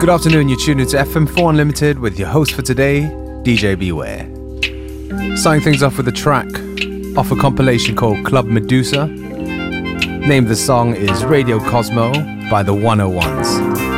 Good 0.00 0.08
afternoon, 0.08 0.48
you're 0.48 0.58
tuned 0.58 0.80
into 0.80 0.96
FM4 0.96 1.50
Unlimited 1.50 1.98
with 1.98 2.18
your 2.18 2.28
host 2.28 2.52
for 2.52 2.62
today, 2.62 3.02
DJ 3.44 3.78
Beware. 3.78 4.24
Starting 5.36 5.62
things 5.62 5.82
off 5.82 5.98
with 5.98 6.08
a 6.08 6.12
track 6.12 6.46
off 7.18 7.30
a 7.30 7.36
compilation 7.36 7.94
called 7.94 8.24
Club 8.24 8.46
Medusa. 8.46 9.08
Name 9.08 10.44
of 10.44 10.48
the 10.48 10.56
song 10.56 10.94
is 10.94 11.22
Radio 11.26 11.58
Cosmo 11.58 12.14
by 12.48 12.62
the 12.62 12.72
101s. 12.72 13.89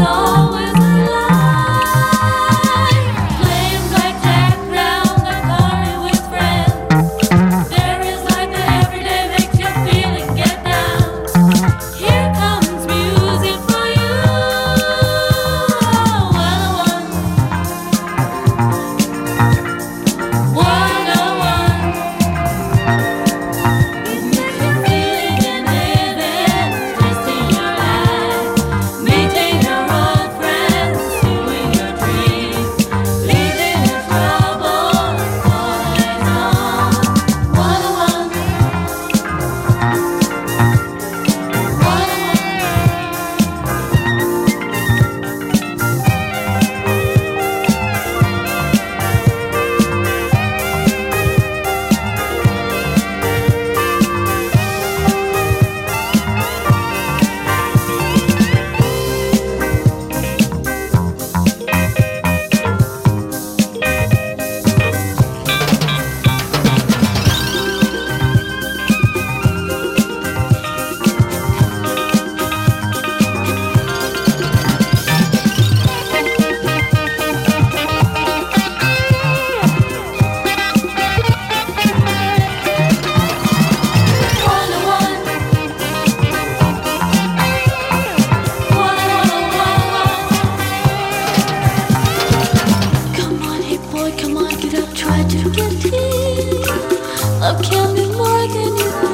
song. 0.00 0.49
tell 97.80 97.94
more 98.12 98.46
than 98.48 98.76
you 98.76 99.09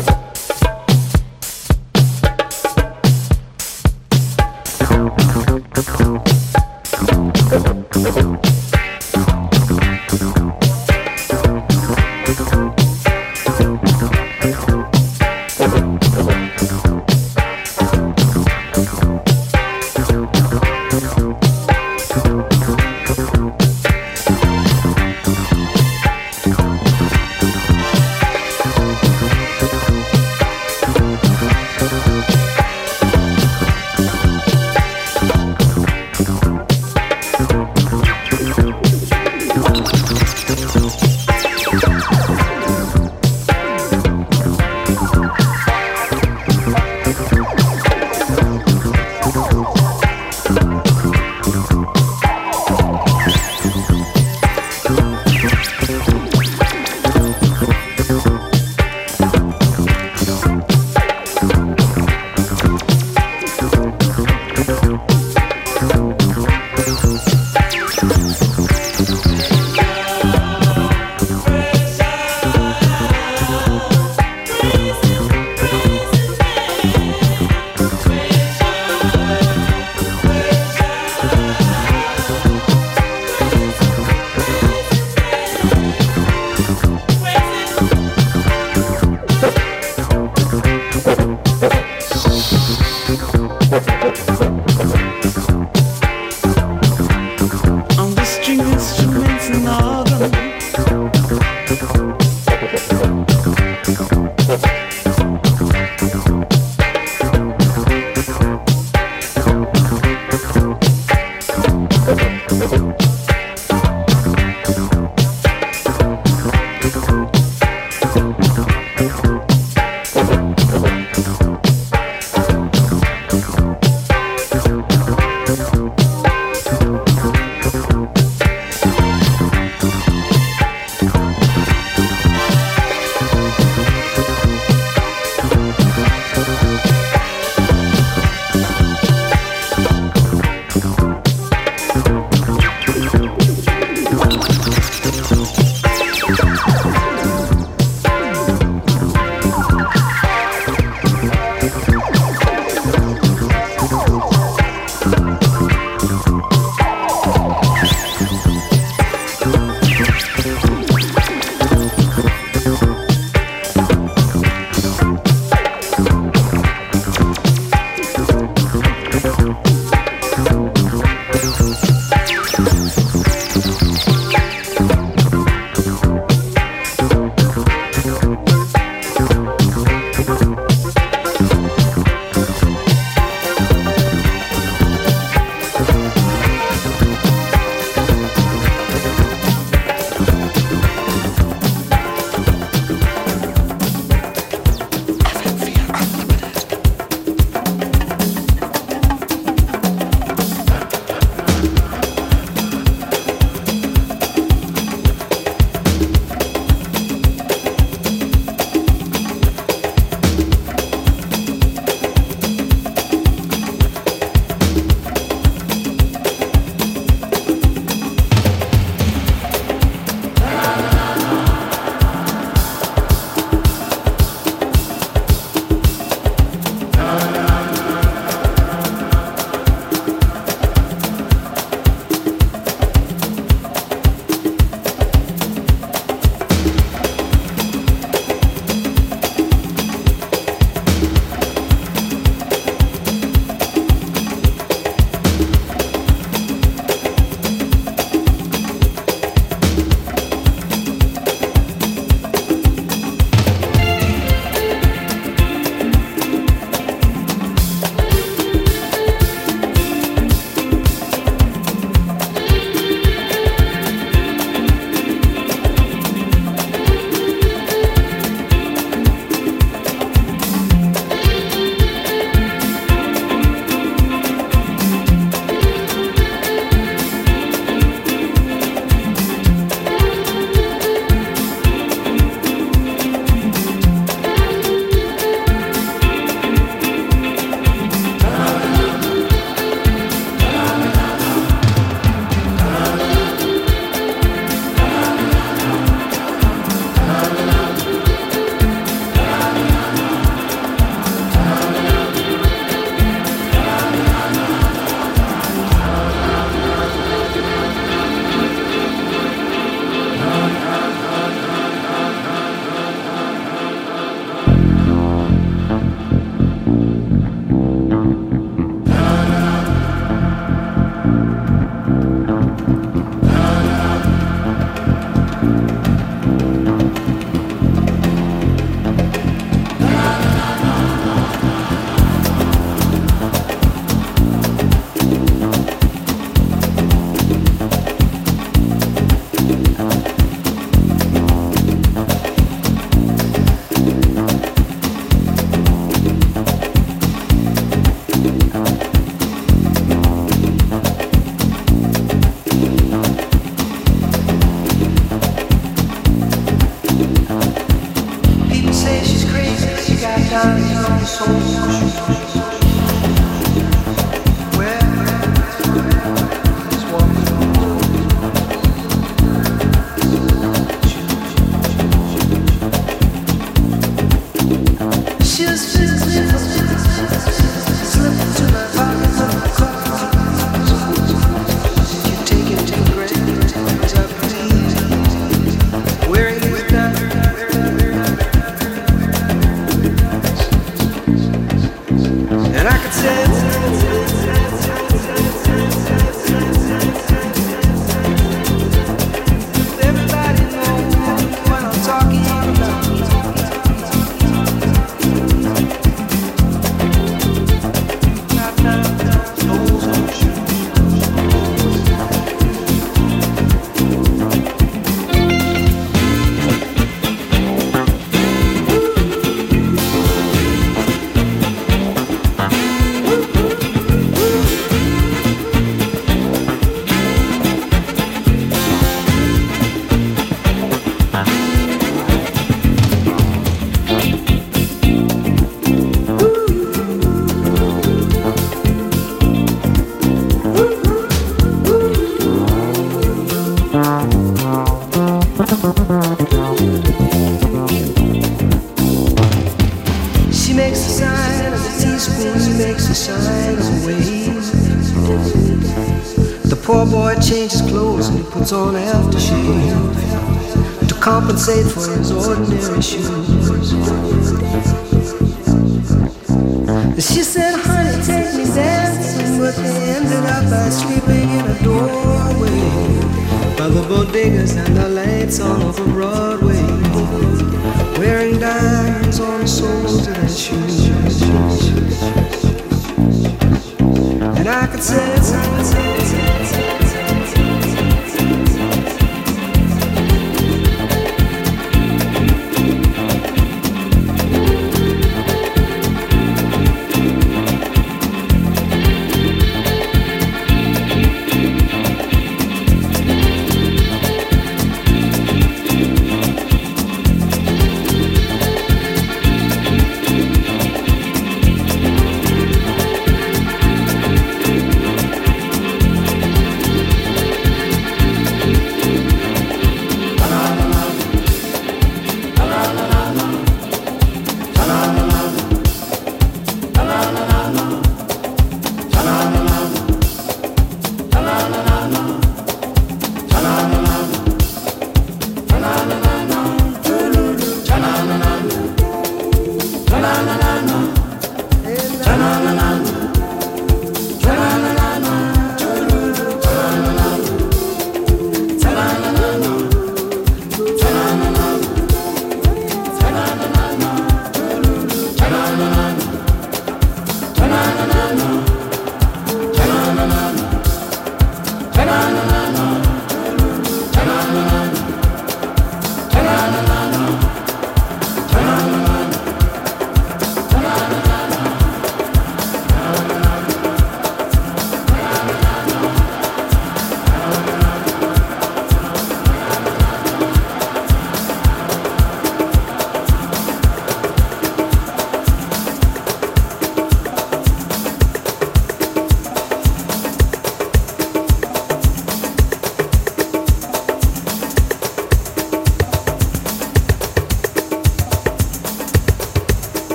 Thank 0.00 0.10
you. 5.76 5.77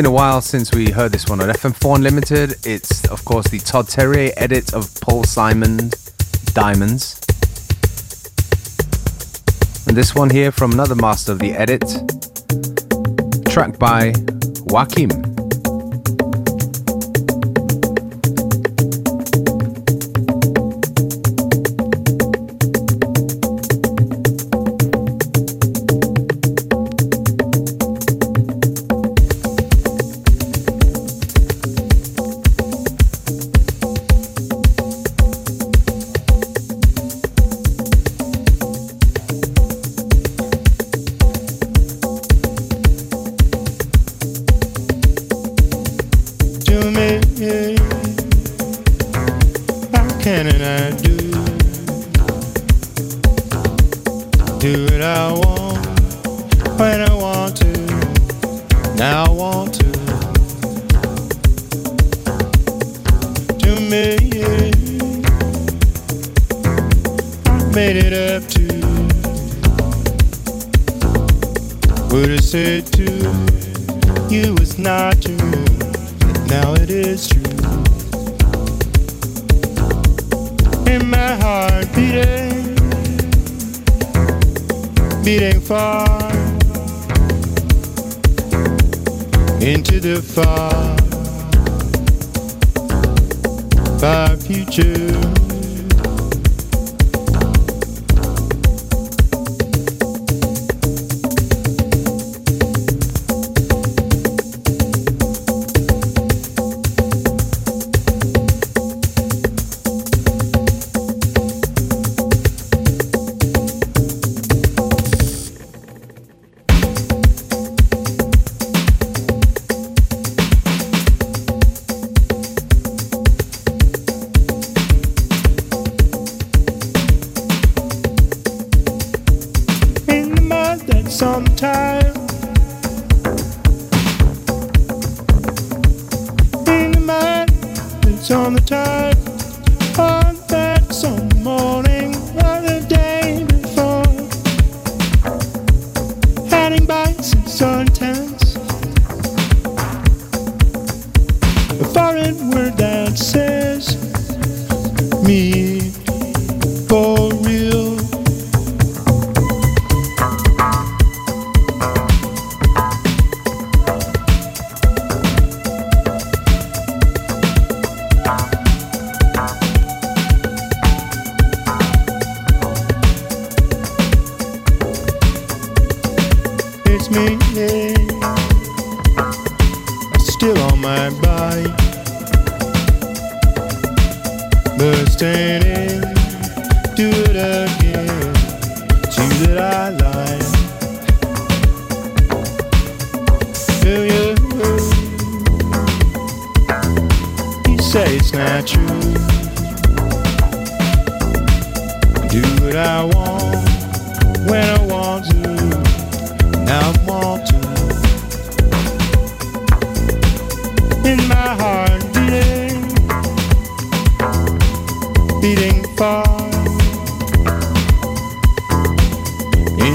Been 0.00 0.06
a 0.06 0.10
while 0.10 0.40
since 0.40 0.72
we 0.72 0.90
heard 0.90 1.12
this 1.12 1.28
one 1.28 1.42
on 1.42 1.50
FM4 1.50 1.96
Unlimited. 1.96 2.56
It's, 2.64 3.06
of 3.08 3.22
course, 3.26 3.46
the 3.48 3.58
Todd 3.58 3.84
Terje 3.84 4.32
edit 4.34 4.72
of 4.72 4.88
Paul 5.02 5.24
Simon 5.24 5.90
Diamonds. 6.54 7.20
And 9.86 9.94
this 9.94 10.14
one 10.14 10.30
here 10.30 10.52
from 10.52 10.72
another 10.72 10.94
master 10.94 11.32
of 11.32 11.38
the 11.38 11.52
edit, 11.52 11.82
track 13.52 13.78
by 13.78 14.12
Joakim. 14.70 15.29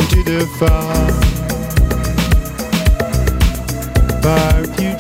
Into 0.05 0.23
the 0.23 0.45
far, 0.59 1.11
far 4.21 4.65
future. 4.75 4.94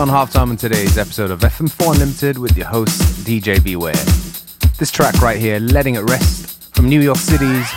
on 0.00 0.08
halftime 0.08 0.48
on 0.48 0.56
today's 0.56 0.96
episode 0.96 1.30
of 1.30 1.40
FM4 1.40 1.92
Unlimited 1.92 2.38
with 2.38 2.56
your 2.56 2.66
host, 2.66 3.02
DJ 3.26 3.62
Beware. 3.62 3.92
This 4.78 4.90
track 4.90 5.20
right 5.20 5.38
here, 5.38 5.58
Letting 5.58 5.96
It 5.96 6.08
Rest, 6.08 6.74
from 6.74 6.88
New 6.88 7.02
York 7.02 7.18
City's 7.18 7.68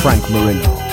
Frank 0.00 0.22
Marino. 0.30 0.83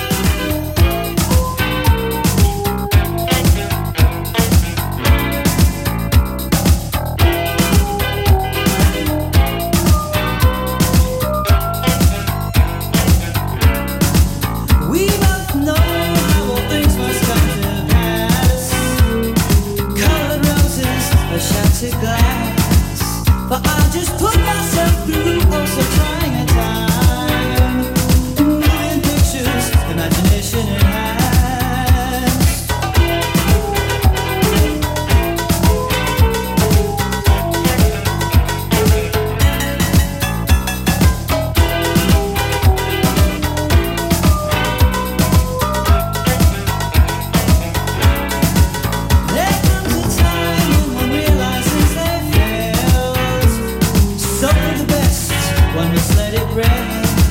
when 55.74 55.94
the 55.94 56.14
let 56.16 56.34
it 56.34 56.46
rain. 56.54 57.21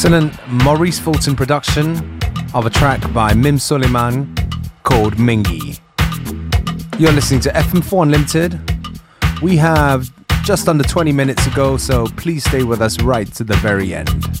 Excellent 0.00 0.32
Maurice 0.46 1.00
Fulton 1.00 1.34
production 1.34 2.20
of 2.54 2.66
a 2.66 2.70
track 2.70 3.00
by 3.12 3.34
Mim 3.34 3.58
Suleiman 3.58 4.32
called 4.84 5.14
Mingi. 5.14 5.80
You're 7.00 7.10
listening 7.10 7.40
to 7.40 7.48
FM4 7.48 8.04
Unlimited. 8.04 8.60
We 9.42 9.56
have 9.56 10.08
just 10.44 10.68
under 10.68 10.84
20 10.84 11.10
minutes 11.10 11.42
to 11.42 11.50
go, 11.50 11.76
so 11.76 12.06
please 12.16 12.44
stay 12.44 12.62
with 12.62 12.80
us 12.80 13.02
right 13.02 13.26
to 13.34 13.42
the 13.42 13.56
very 13.56 13.92
end. 13.92 14.40